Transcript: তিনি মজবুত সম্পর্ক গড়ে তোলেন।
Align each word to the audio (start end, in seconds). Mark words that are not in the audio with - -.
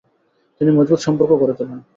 তিনি 0.61 0.71
মজবুত 0.71 0.99
সম্পর্ক 1.05 1.31
গড়ে 1.41 1.55
তোলেন। 1.57 1.79